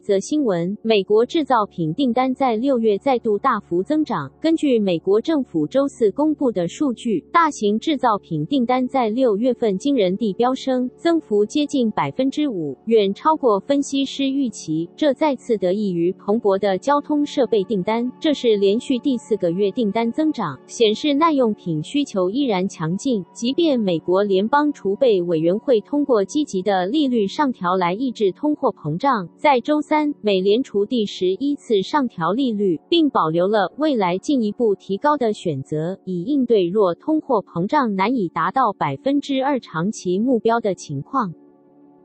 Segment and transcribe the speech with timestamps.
[0.00, 4.30] 则新闻：美国制造品订单在六月再度大幅增长。
[4.40, 14.88] 根据美国政府周四公布的数据，大型制造品订单在六月份惊人地飙升，增幅接近百分之五，远超过分析师预期。
[14.96, 23.24] 这再次得益于蓬勃的交通设备订单，这是连续第四个月订单增长，显示耐用品需求依然强劲。
[23.32, 30.12] 即便美国联邦储备委员会通过积极的利率上调来抑制通货膨胀，在周三。
[30.20, 41.32] 美联储第十一次上调利率，并保留了未来进一步提高的选择，以应对若通货膨胀难以达到百分之二长期目标的情况。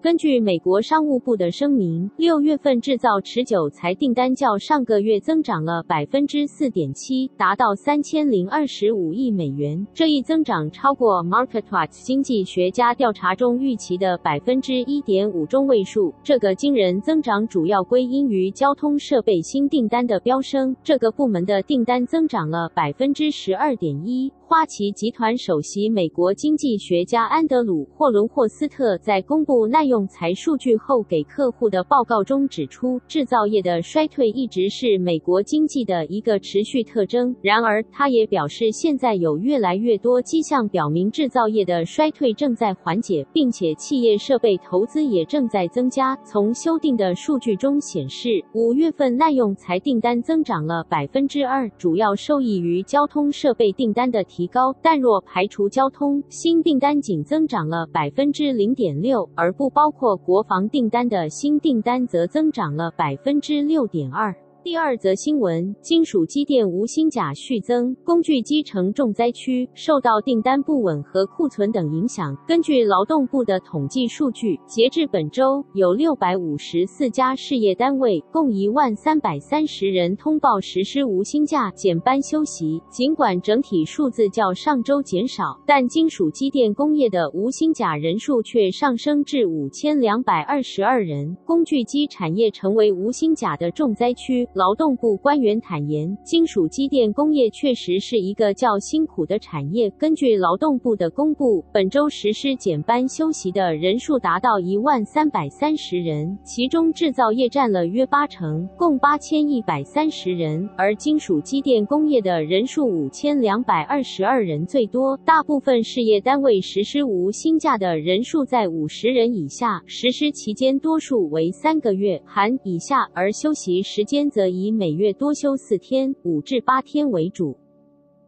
[0.04, 9.88] 根据美国商务部的声明，六月份制造持久财订单较上个月增长了百分之四点七，达到三千零二十五亿美元。
[9.94, 16.14] 这一增长超过 MarketWatch 经济学家调查中预期的百分之一点五中位数。
[16.22, 24.30] 这个惊人增长主要归因于交通设备新订单的飙升，这个部门的订单增长了百分之十二点一。
[24.54, 37.36] 花旗集团首席美国经济学家安德鲁·霍伦霍斯特在公布耐用材数据后给客户的报告中指出，制造业的衰退一直是美国经济的一个持续特征。
[37.42, 46.16] 然而，他也表示，现在有越来越多迹象表明制造业的衰退正在缓解，并且企业设备投资也正在增加。
[46.18, 64.36] 从修订的数据中显示，五月份耐用材订单增长了百分之二，主要受益于交通设备订单的提提高，但若排除交通，新订单仅增长了百分之零点六，而不包括国防订单的新订单则增长了百分之六点二。
[64.64, 72.34] 第二则新闻：金属机电无薪假续增，工具机成重灾区，受到订单不稳和库存等影响。
[72.48, 82.82] 根据劳动部的统计数据，截至本周，有六百五十四家事业单位，共一万三百三十人通报实施无薪假、减班休息。
[82.90, 94.48] 尽管整体数字较上周减少，但金属机电工业的无薪假人数却上升至五千两百二十二人，工具机产业成为无薪假的重灾区。
[94.54, 99.90] 劳动部官员坦言，金属机电工业确实是一个较辛苦的产业。
[99.98, 115.18] 根据劳动部的公布，本周实施减班休息的人数达到一万三百三十人，其中制造业占了约八成，共八千一百三十人，而金属机电工业的人数五千两百二十二人最多。
[115.26, 127.58] 大部分事业单位实施无薪假的人数在五十人以下，实施期间多数为三个月含以下，而休息时间则以每月多休四天，五至八天为主。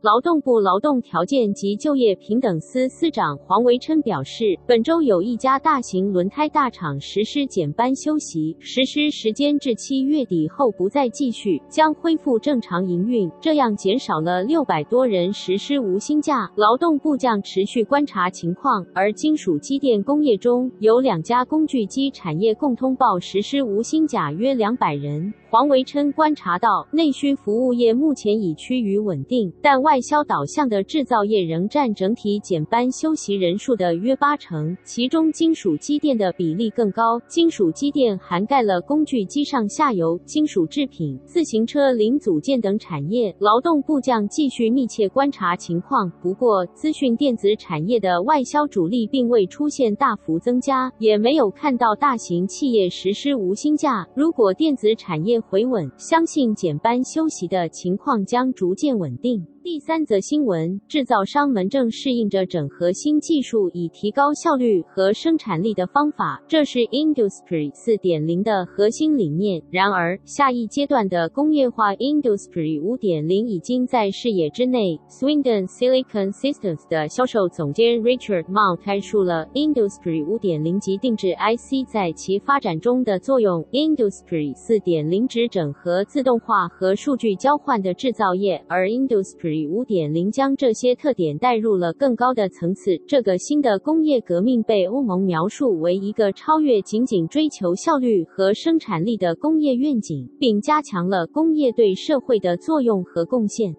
[0.06, 16.52] 劳动部劳动条件及就业平等司司长黄维琛表示，本周有一家大型轮胎大厂实施减班休息，实施时间至七月底后不再继续，将恢复正常营运，这样减少了六百多人实施无薪假。
[16.56, 25.34] 劳动部将持续观察情况，而金属机电工业中有两家工具机产业共通报实施无薪假约两百人。
[25.50, 37.18] 黄维琛观察到，内需服务业目前已趋于稳定，但外外销导向的制造业仍占整体减班休息人数的约八成，其中金属机电的比例更高。
[37.30, 43.34] 金属机电涵盖了工具机上下游、金属制品、自行车零组件等产业。
[43.40, 46.12] 劳动部将继续密切观察情况。
[46.22, 54.06] 不过，资讯电子产业的外销主力并未出现大幅增加，也没有看到大型企业实施无薪假。
[54.14, 59.55] 如果电子产业回稳，相信减班休息的情况将逐渐稳定。
[59.66, 69.60] 第三则新闻：制造商们正适应着整合新技术以提高效率和生产力的方法，这是 Industry 4.0的核心理念。
[69.72, 75.00] 然而，下一阶段的工业化 Industry 5.0已经在视野之内。
[75.10, 83.64] Swindon Silicon Systems 的销售总监 Richard Mount 概述了 Industry 5.0及定制 IC 在其发展中的作用。
[83.72, 92.98] Industry 4.0指整合自动化和数据交换的制造业，而 Industry 五点零将这些特点带入了更高的层次。
[93.08, 103.74] 这个新的工业革命被欧盟描述为一个超越仅仅追求效率和生产力的工业愿景，并加强了工业对社会的作用和贡献。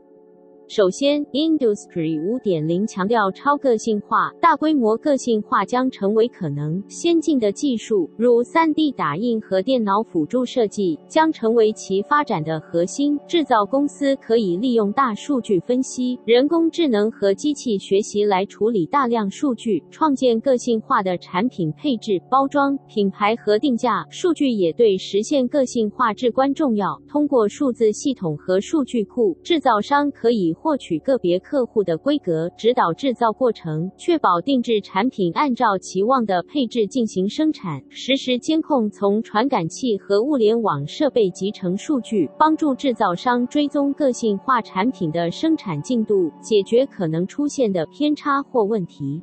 [0.68, 6.82] 首先，Industry 5.0强调超个性化、大规模个性化将成为可能。
[6.88, 13.16] 先进的技术，如 3D 打印和电脑辅助设计，将成为其发展的核心。
[13.28, 24.04] 制造公司可以利用大数据分析、人工智能和机器学习来处理大量数据，创建个性化的产品配置、包装、品牌和定价。
[24.10, 27.00] 数据也对实现个性化至关重要。
[27.06, 49.22] 通过数字系统和数据库，制造商可以获取个别客户的规格，指导制造过程，确保定制产品按照期望的配置进行生产，实时监控从传感器和物联网设备集成数据，帮助制造商追踪个性化产品的生产进度，解决可能出现的偏差或问题。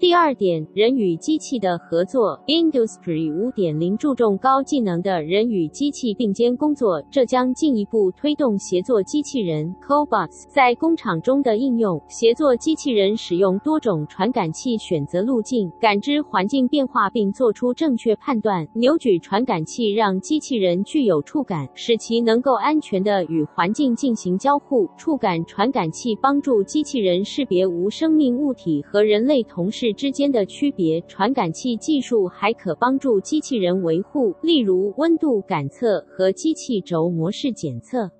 [0.00, 2.40] 第二点，人与机器的合作。
[2.46, 12.00] Industry 5.0注重高技能的人与机器并肩工作，这将进一步推动协作机器人 （Cobots） 在工厂中的应用。
[12.08, 18.66] 协作机器人使用多种传感器选择路径，感知环境变化并做出正确判断。
[18.72, 24.88] 扭矩传感器让机器人具有触感，使其能够安全地与环境进行交互。
[24.96, 38.10] 触感传感器帮助机器人识别无生命物体和人类同事之间的区别，传感器技术还可帮助机器人维护，例如温度感测和机器轴模式检测。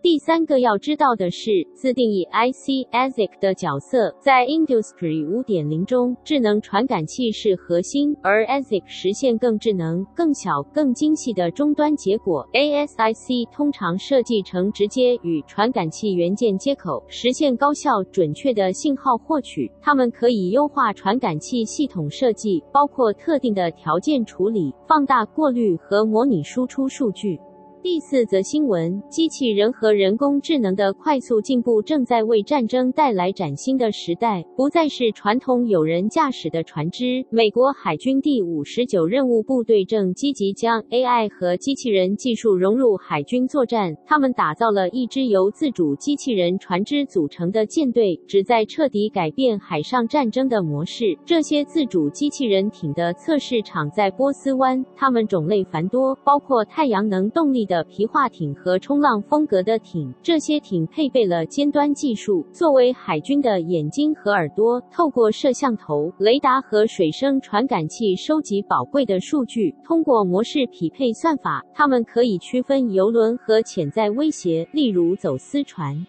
[0.00, 4.14] 第三个要知道的是，自定义 IC ASIC 的角色。
[4.20, 12.46] 在 Industry 5.0中，智能传感器是核心，而 ASIC 实现更智能、更小、更精细的终端结果。
[12.52, 19.68] ASIC 通常设计成直接与传感器元件接口，实现高效、准确的信号获取。
[19.82, 27.36] 它们可以优化传感器系统设计，包括特定的条件处理、放大过滤和模拟输出数据。
[27.80, 37.24] 第四则新闻：机器人和人工智能的快速进步正在为战争带来崭新的时代，不再是传统有人驾驶的船只。
[37.30, 51.16] 美国海军第五十九任务部队正积极将 AI 和机器人技术融入海军作战，他们打造了一支由自主机器人船只组成的舰队，旨在彻底改变海上战争的模式。
[51.24, 69.72] 这些自主机器人艇的测试场在波斯湾，它们种类繁多，包括太阳能动力的皮划艇和冲浪风格的艇，这些艇配备了尖端技术，作为海军的眼睛和耳朵，透过摄像头、雷达和水声传感器收集宝贵的数据。
[69.84, 76.06] 通过模式匹配算法，他们可以区分游轮和潜在威胁，例如走私船。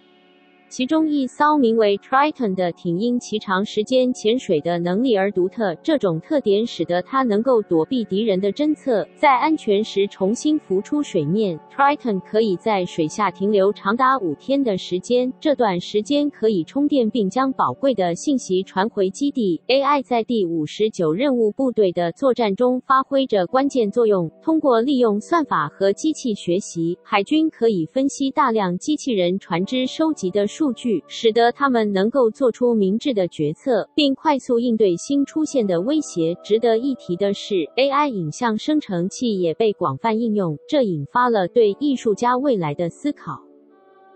[0.69, 11.59] 其中一艘名为 Triton 的艇因其长时间潜水的能力而独特，这种特点使得它能够躲避敌人的侦测，在安全时重新浮出水面。
[11.75, 19.59] Triton 可以在水下停留长达五天的时间，这段时间可以充电并将宝贵的信息传回基地。
[19.67, 30.58] AI 在第五十九任务部队的作战中发挥着关键作用，通过利用算法和机器学习，海军可以分析大量机器人船只收集的数。
[30.59, 36.35] 数据使得他们能够做出明智的决策，并快速应对新出现的威胁。
[36.43, 43.48] 值得一提的是，AI 影像生成器也被广泛应用，这引发了对艺术家未来的思考。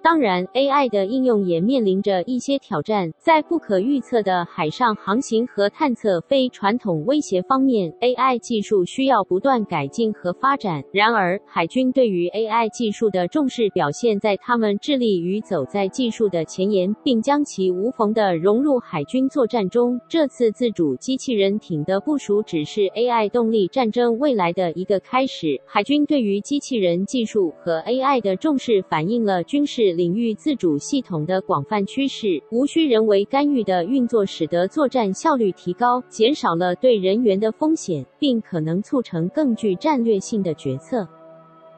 [0.03, 3.09] 当然，AI 的应用也面临着一些挑战。
[3.17, 10.83] 在不可预测的海上航行和探测非传统威胁方面，AI 技术需要不断改进和发展。
[10.91, 19.97] 然而，海军对于 AI 技术的重视表现在他们致力于走在技术的前沿，并将其无缝地融入海军作战中。
[20.09, 25.61] 这次自主机器人艇的部署只是 AI 动力战争未来的一个开始。
[25.65, 41.07] 海军对于机器人技术和 AI 的重视反映了军事领域自主系统的广泛趋势，无需人为干预的运作，使得作战效率提高，减少了对人员的风险，并可能促成更具战略性的决策。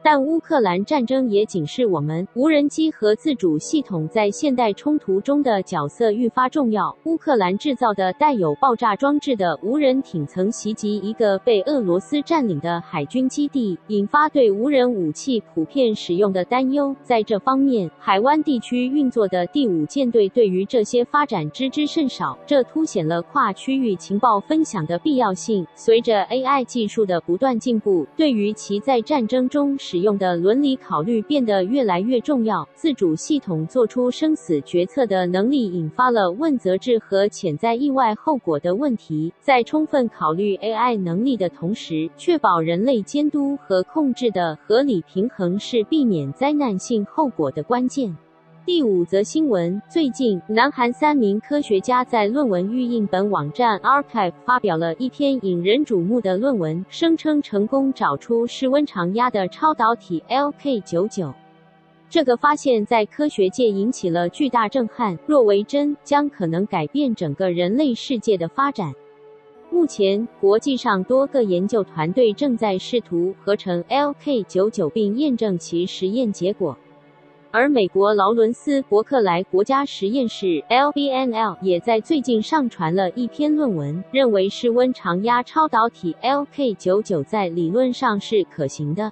[0.05, 6.95] 但乌克兰战争也警示我们，无人机和自主系统在现代冲突中的角色愈发重要。
[7.05, 16.95] 乌克兰制造的带有爆炸装置的无人艇曾袭击一个被俄罗斯占领的海军基地，引发对无人武器普遍使用的担忧。
[17.01, 25.65] 在这方面，海湾地区运作的第五舰队对于这些发展知之甚少，这凸显了跨区域情报分享的必要性。
[25.73, 32.67] 随着 AI 技术的不断进步，对于其在战争中使使用的伦理考虑变得越来越重要。
[32.73, 39.31] 自主系统做出生死决策的能力引发了问责制和潜在意外后果的问题。
[39.39, 48.13] 在充分考虑 AI 能力的同时，确保人类监督和控制的合理平衡是避免灾难性后果的关键。
[48.65, 61.31] 第五则新闻：最近，南韩三名科学家在论文预印本网站 arXiv 发表了一篇引人瞩目的论文，声称成功找出室温常压的超导体 LK99。
[62.09, 68.91] 这个发现，在科学界引起了巨大震撼，若为真，将可能改变整个人类世界的发展。
[69.69, 76.75] 目前，国际上多个研究团队正在试图合成 LK99 并验证其实验结果。
[77.57, 89.09] 而美国劳伦斯伯克莱国家实验室 （LBNL） 也在最近上传了一篇论文，认为室温常压超导体 LK99 在理论上是可行的。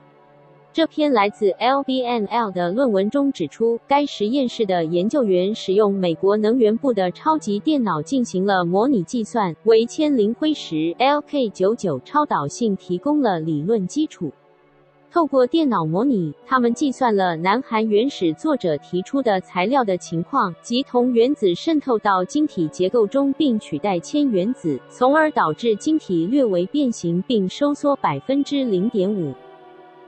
[0.73, 14.33] 这篇来自 LBNL 的论文中指出，该实验室的研究员使用美国能源部的超级电脑进行了模拟计算，为铅磷灰石 LK99 超导性提供了理论基础。
[15.13, 29.31] 透过电脑模拟，他们计算了南韩原始作者提出的材料的情况，即铜原子渗透到晶体结构中并取代铅原子，从而导致晶体略微变形并收缩百分之零点五。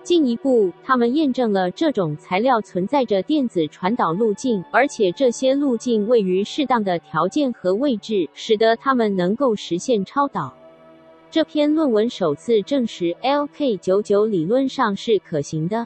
[0.01, 10.51] 进一步，他们验证了这种材料存在着电子传导路径，而且这些路径位于适当的条件和位置，使得它们能够实现超导。
[11.35, 15.85] 这篇论文首次证实 LK99 理论上是可行的。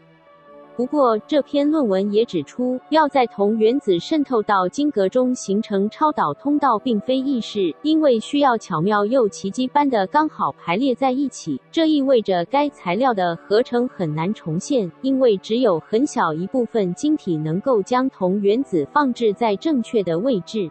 [0.76, 11.60] 不过，这篇论文也指出，要在铜原子渗透到晶格中形成超导通道并非易事，因为需要巧妙又奇迹般的刚好排列在一起。
[11.72, 20.70] 这意味着该材料的合成很难重现，因为只有很小一部分晶体能够将铜原子放置在正确的位置。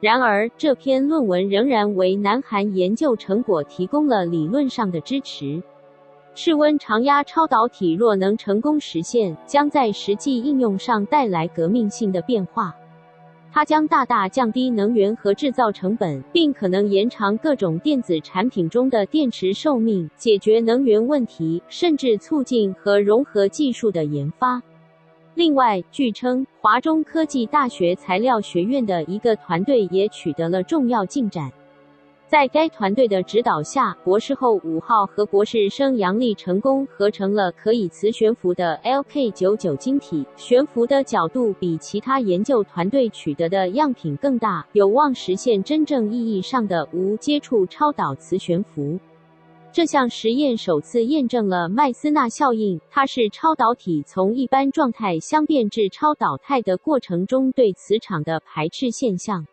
[0.00, 5.60] 然而，这篇论文仍然为南韩研究成果提供了理论上的支持。
[6.34, 12.72] 室温常压超导体若能成功实现，将在实际应用上带来革命性的变化。
[13.50, 24.62] 它将大大降低能源和制造成本，并可能延长各种电子产品中的电池寿命，解决能源问题，甚至促进和融合技术的研发。
[25.38, 31.48] 另外，据称，华中科技大学材料学院的一个团队也取得了重要进展。
[32.26, 48.98] 在该团队的指导下，博士后五号和博士生杨丽成功合成了可以磁悬浮的 LK99 晶体，悬浮的角度比其他研究团队取得的样品更大，有望实现真正意义上的无接触超导磁悬浮。
[49.70, 59.46] 这项实验首次验证了麦斯纳效应，它是超导体从一般状态相变至超导态的过程中对磁场的排斥现象。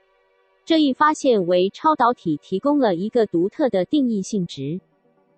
[0.63, 4.79] 这一发现为超导体提供了一个独特的定义性质。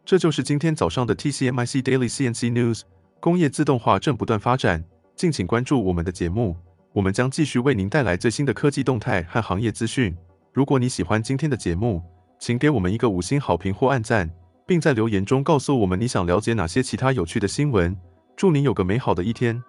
[0.06, 2.82] 这就是今天早上的 TCMIC Daily CNC News。
[3.20, 6.56] 工业自动化正不断发展，敬请关注我们的节目，
[6.94, 10.16] 我们将继续为您带来最新的科技动态和行业资讯。
[10.54, 12.02] 如果你喜欢今天的节目，
[12.40, 14.30] 请给我们一个五星好评或按赞。
[14.68, 17.96] 并在留言中告诉我们你想了解哪些其他有趣的新闻。
[18.36, 19.64] 祝你有个美好的一天。